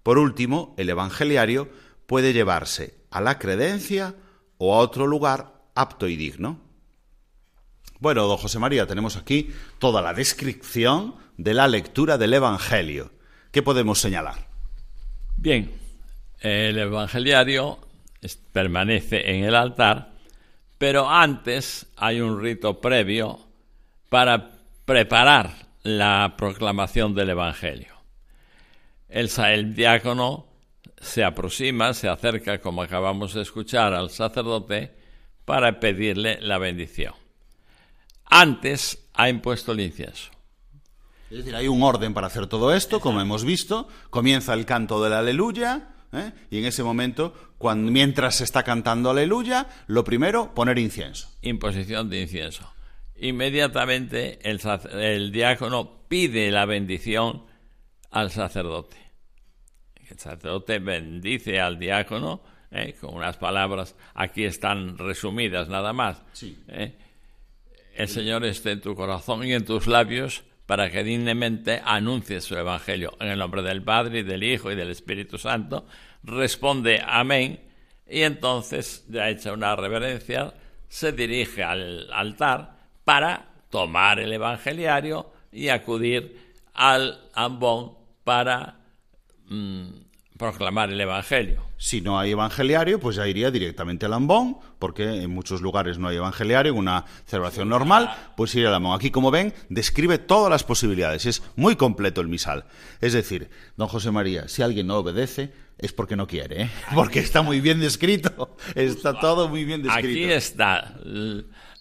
[0.04, 1.70] Por último, el evangeliario
[2.06, 4.14] puede llevarse a la credencia
[4.58, 6.60] o a otro lugar apto y digno.
[8.02, 13.14] Bueno, don José María, tenemos aquí toda la descripción de la lectura del Evangelio.
[13.52, 14.50] ¿Qué podemos señalar?
[15.38, 15.72] Bien,
[16.42, 17.80] el evangeliario
[18.52, 20.12] permanece en el altar,
[20.78, 23.40] Pero antes hay un rito previo
[24.10, 24.50] para
[24.84, 25.52] preparar
[25.84, 27.94] la proclamación del Evangelio.
[29.08, 30.48] El, el diácono
[31.00, 34.92] se aproxima, se acerca, como acabamos de escuchar, al sacerdote
[35.46, 37.14] para pedirle la bendición.
[38.26, 40.32] Antes ha impuesto el incienso.
[41.30, 43.88] Es decir, hay un orden para hacer todo esto, como hemos visto.
[44.10, 46.32] Comienza el canto del aleluya, ¿eh?
[46.50, 51.30] y en ese momento, cuando, mientras se está cantando aleluya, lo primero, poner incienso.
[51.42, 52.72] Imposición de incienso.
[53.16, 54.60] Inmediatamente el,
[54.94, 57.46] el diácono pide la bendición
[58.10, 58.98] al sacerdote.
[60.10, 62.42] El sacerdote bendice al diácono
[62.72, 62.96] ¿eh?
[63.00, 66.22] con unas palabras, aquí están resumidas nada más.
[66.34, 66.58] Sí.
[66.68, 66.96] ¿eh?
[67.96, 72.56] El Señor esté en tu corazón y en tus labios para que dignamente anuncies su
[72.56, 73.18] evangelio.
[73.20, 75.86] En el nombre del Padre y del Hijo y del Espíritu Santo,
[76.24, 77.60] responde amén
[78.10, 80.54] y entonces, ya hecha una reverencia,
[80.88, 88.78] se dirige al altar para tomar el evangeliario y acudir al ambón para
[89.50, 89.88] mm,
[90.42, 91.64] proclamar el evangelio.
[91.78, 96.08] Si no hay evangeliario, pues ya iría directamente al ambón, porque en muchos lugares no
[96.08, 98.96] hay evangeliario, en una celebración normal, pues iría al ambón.
[98.96, 102.66] Aquí, como ven, describe todas las posibilidades, es muy completo el misal.
[103.02, 106.70] Es decir, don José María, si alguien no obedece, es porque no quiere, ¿eh?
[106.96, 110.10] porque está muy bien descrito, está todo muy bien descrito.
[110.10, 110.96] Aquí está.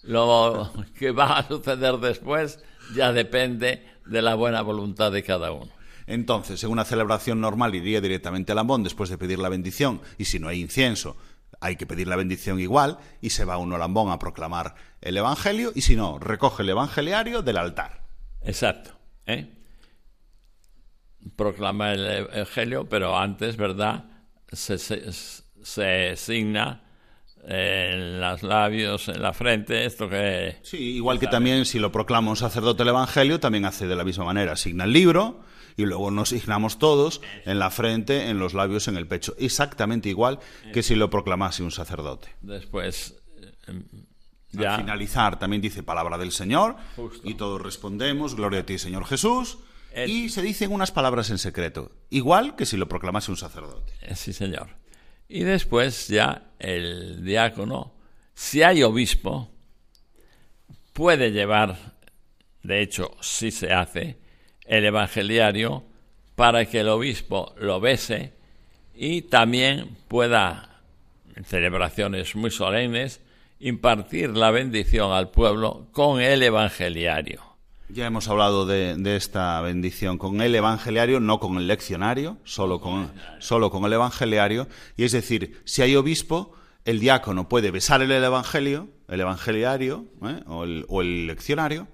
[0.03, 2.59] Lo que va a suceder después
[2.95, 5.80] ya depende de la buena voluntad de cada uno.
[6.11, 10.25] Entonces, en una celebración normal iría directamente al ambón después de pedir la bendición, y
[10.25, 11.15] si no hay incienso,
[11.61, 15.15] hay que pedir la bendición igual, y se va uno al ambón a proclamar el
[15.15, 18.01] Evangelio, y si no, recoge el Evangeliario del altar.
[18.41, 18.91] Exacto.
[19.25, 19.53] ¿eh?
[21.37, 24.03] Proclama el Evangelio, pero antes, ¿verdad?
[24.51, 25.13] Se, se,
[25.63, 26.83] se signa
[27.47, 30.57] en los labios, en la frente, esto que...
[30.61, 34.03] Sí, igual que también si lo proclama un sacerdote el Evangelio, también hace de la
[34.03, 35.49] misma manera, signa el libro
[35.81, 40.09] y luego nos signamos todos en la frente, en los labios, en el pecho, exactamente
[40.09, 40.39] igual
[40.73, 42.29] que si lo proclamase un sacerdote.
[42.41, 43.21] Después...
[43.67, 43.81] eh,
[44.57, 47.27] Al finalizar también dice palabra del Señor Justo.
[47.29, 49.59] y todos respondemos, gloria a ti Señor Jesús,
[49.93, 53.93] El- y se dicen unas palabras en secreto, igual que si lo proclamase un sacerdote.
[54.01, 54.75] Eh, Sí, señor.
[55.29, 57.93] Y después ya el diácono,
[58.33, 59.49] si hay obispo,
[60.93, 61.77] puede llevar,
[62.63, 64.19] de hecho, si se hace,
[64.65, 65.83] el evangeliario
[66.35, 68.33] para que el obispo lo bese
[68.95, 70.81] y también pueda,
[71.35, 73.21] en celebraciones muy solemnes,
[73.59, 77.41] impartir la bendición al pueblo con el evangeliario.
[77.89, 83.11] Ya hemos hablado de, esta bendición con el evangeliario, no con el leccionario, solo con,
[83.39, 84.67] solo con el evangeliario.
[84.95, 86.53] Y es decir, si hay obispo,
[86.85, 90.41] el diácono puede besar el evangelio, el evangeliario ¿eh?
[90.47, 91.87] o el leccionario,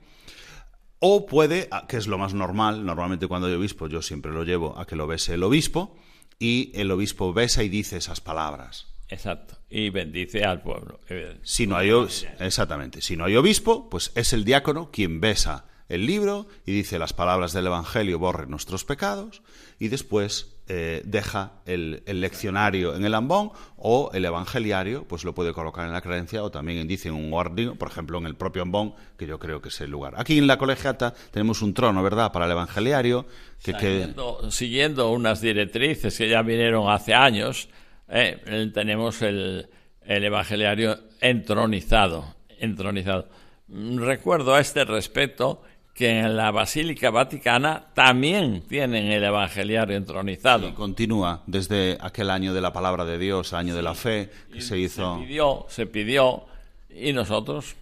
[1.00, 4.44] o puede, ah, que es lo más normal, normalmente cuando hay obispo yo siempre lo
[4.44, 5.96] llevo a que lo bese el obispo,
[6.40, 8.88] y el obispo besa y dice esas palabras.
[9.10, 9.58] Exacto.
[9.70, 11.00] Y bendice al pueblo.
[11.42, 11.92] Si no hay,
[12.40, 17.00] exactamente, si no hay obispo, pues es el diácono quien besa el libro y dice
[17.00, 19.42] las palabras del Evangelio, borre nuestros pecados,
[19.80, 25.34] y después eh, deja el, el leccionario en el ambón o el evangeliario, pues lo
[25.34, 28.36] puede colocar en la creencia o también dice en un guardián, por ejemplo, en el
[28.36, 30.16] propio ambón, que yo creo que es el lugar.
[30.18, 33.26] Aquí en la colegiata tenemos un trono, ¿verdad?, para el evangeliario,
[33.64, 37.70] que, que Siguiendo, siguiendo unas directrices que ya vinieron hace años,
[38.10, 39.70] eh, tenemos el,
[40.02, 43.30] el evangeliario entronizado, entronizado.
[43.70, 45.62] Recuerdo a este respecto
[45.98, 50.70] que en la Basílica Vaticana también tienen el evangeliario entronizado.
[50.70, 54.62] y continúa desde aquel año de la palabra de Dios, año de la fe, que
[54.62, 55.16] se hizo...
[55.16, 56.46] Se pidió, se pidió,
[56.92, 57.76] y nosotros,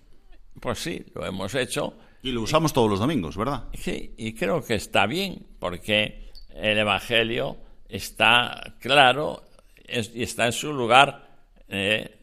[0.61, 1.93] pues sí, lo hemos hecho.
[2.23, 3.65] Y lo usamos todos los domingos, ¿verdad?
[3.73, 7.57] Sí, y creo que está bien, porque el Evangelio
[7.89, 9.43] está claro
[9.89, 11.27] y está en su lugar.
[11.67, 12.17] eh,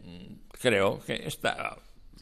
[0.59, 1.77] creo que está.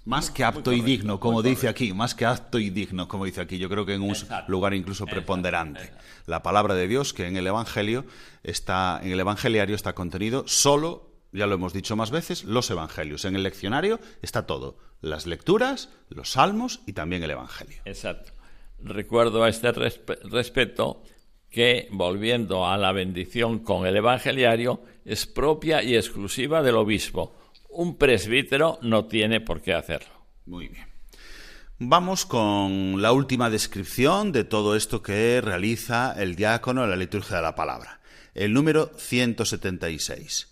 [0.04, 3.40] Más que apto y digno, como dice aquí, más que apto y digno, como dice
[3.42, 4.50] aquí, yo creo que en un Exacto.
[4.50, 5.92] lugar incluso preponderante.
[6.26, 8.04] La palabra de Dios que en el Evangelio
[8.42, 13.24] está, en el Evangeliario está contenido solo, ya lo hemos dicho más veces, los Evangelios.
[13.24, 17.82] En el leccionario está todo, las lecturas, los salmos y también el Evangelio.
[17.84, 18.32] Exacto.
[18.78, 21.02] Recuerdo a este respe- respecto
[21.50, 27.36] que, volviendo a la bendición con el Evangeliario, es propia y exclusiva del obispo.
[27.72, 30.12] Un presbítero no tiene por qué hacerlo.
[30.46, 30.86] Muy bien.
[31.78, 37.36] Vamos con la última descripción de todo esto que realiza el diácono en la liturgia
[37.36, 38.00] de la palabra.
[38.34, 40.48] El número 176.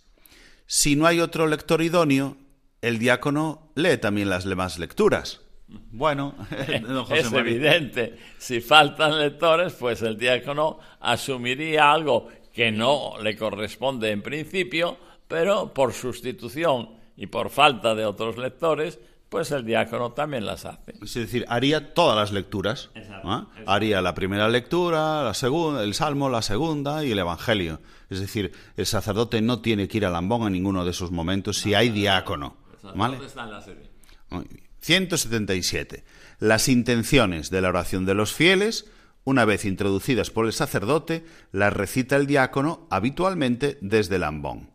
[0.66, 2.37] Si no hay otro lector idóneo,
[2.81, 5.41] el diácono lee también las demás lecturas.
[5.66, 6.35] Bueno,
[6.87, 7.53] don José es María.
[7.53, 8.19] evidente.
[8.39, 14.97] Si faltan lectores, pues el diácono asumiría algo que no le corresponde en principio,
[15.27, 18.99] pero por sustitución y por falta de otros lectores,
[19.29, 20.95] pues el diácono también las hace.
[21.03, 22.91] Es decir, haría todas las lecturas.
[22.95, 23.51] Exacto.
[23.66, 27.81] Haría la primera lectura, la segunda, el salmo, la segunda y el evangelio.
[28.09, 31.59] Es decir, el sacerdote no tiene que ir a Lambón en ninguno de esos momentos
[31.59, 32.57] si hay diácono.
[32.95, 33.16] ¿vale?
[33.16, 33.91] ¿Dónde está en la serie?
[34.31, 34.69] Muy bien.
[34.81, 36.05] 177.
[36.39, 38.87] Las intenciones de la oración de los fieles,
[39.25, 44.71] una vez introducidas por el sacerdote, las recita el diácono habitualmente desde el ambón.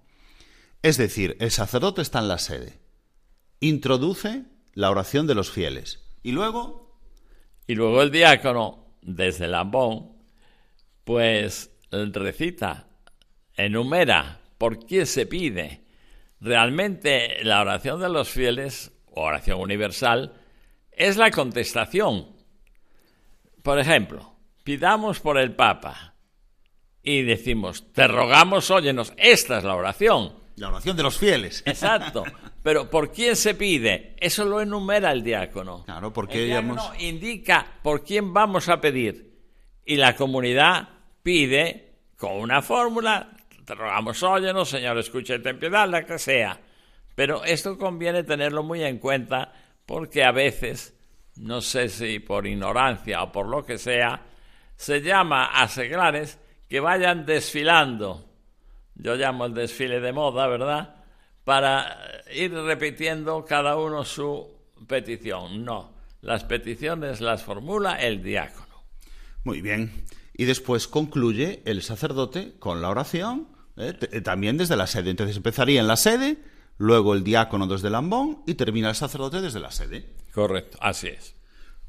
[0.83, 2.77] Es decir, el sacerdote está en la sede,
[3.61, 6.99] introduce la oración de los fieles y luego
[7.65, 10.17] Y luego el diácono, desde el ambón,
[11.05, 12.87] pues recita,
[13.55, 15.85] enumera por qué se pide.
[16.41, 20.33] Realmente la oración de los fieles, oración universal,
[20.91, 22.35] es la contestación.
[23.61, 26.15] Por ejemplo, pidamos por el Papa
[27.01, 30.42] y decimos, te rogamos, óyenos, esta es la oración.
[30.55, 31.63] La oración de los fieles.
[31.65, 32.23] Exacto.
[32.61, 34.15] Pero ¿por quién se pide?
[34.17, 35.83] Eso lo enumera el diácono.
[35.85, 39.33] Claro, porque el diácono digamos- indica por quién vamos a pedir.
[39.85, 40.87] Y la comunidad
[41.23, 43.31] pide con una fórmula,
[43.65, 46.59] te rogamos, óyenos, Señor, escucha y ten piedad, la que sea.
[47.15, 49.53] Pero esto conviene tenerlo muy en cuenta
[49.85, 50.95] porque a veces,
[51.35, 54.21] no sé si por ignorancia o por lo que sea,
[54.75, 56.39] se llama a seglares
[56.69, 58.32] que vayan desfilando
[58.95, 60.95] yo llamo el desfile de moda, ¿verdad?
[61.43, 61.97] Para
[62.33, 64.47] ir repitiendo cada uno su
[64.87, 65.65] petición.
[65.65, 68.83] No, las peticiones las formula el diácono.
[69.43, 70.05] Muy bien.
[70.35, 73.93] Y después concluye el sacerdote con la oración, ¿eh?
[74.11, 75.11] Eh, también desde la sede.
[75.11, 76.37] Entonces empezaría en la sede,
[76.77, 80.09] luego el diácono desde el ambón y termina el sacerdote desde la sede.
[80.33, 81.35] Correcto, así es.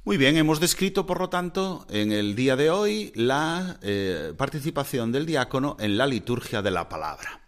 [0.07, 5.13] Muy bien, hemos descrito, por lo tanto, en el día de hoy la eh, participación
[5.13, 7.41] del diácono en la liturgia de la palabra.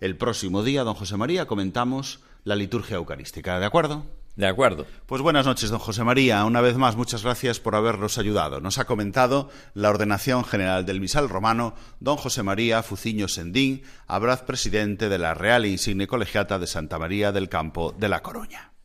[0.00, 4.06] El próximo día, don José María, comentamos la liturgia eucarística, ¿de acuerdo?
[4.36, 4.86] De acuerdo.
[5.04, 6.46] Pues buenas noches, don José María.
[6.46, 8.62] Una vez más, muchas gracias por habernos ayudado.
[8.62, 14.40] Nos ha comentado la ordenación general del misal romano, don José María Fuciño Sendín, abraz
[14.44, 18.77] presidente de la Real e Insigne Colegiata de Santa María del Campo de La Coruña.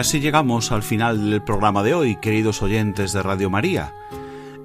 [0.00, 3.92] Así llegamos al final del programa de hoy, queridos oyentes de Radio María.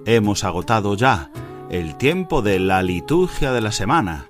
[0.05, 1.29] Hemos agotado ya
[1.69, 4.27] el tiempo de la liturgia de la semana.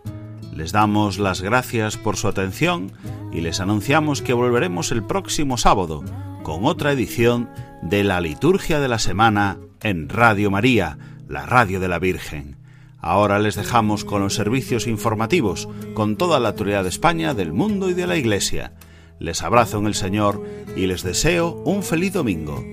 [0.51, 2.91] Les damos las gracias por su atención
[3.31, 6.03] y les anunciamos que volveremos el próximo sábado
[6.41, 7.49] con otra edición
[7.83, 10.97] de la liturgia de la semana en Radio María,
[11.29, 12.57] la radio de la Virgen.
[12.99, 17.91] Ahora les dejamos con los servicios informativos, con toda la autoridad de España, del mundo
[17.91, 18.73] y de la Iglesia.
[19.19, 20.43] Les abrazo en el Señor
[20.75, 22.63] y les deseo un feliz domingo.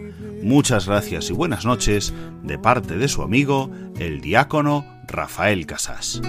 [0.42, 6.20] Muchas gracias y buenas noches de parte de su amigo, el diácono Rafael Casas.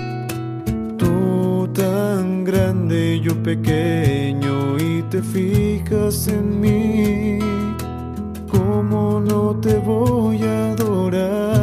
[0.98, 7.40] Tú tan grande, yo pequeño, y te fijas en mí.
[8.52, 11.63] ¿Cómo no te voy a adorar?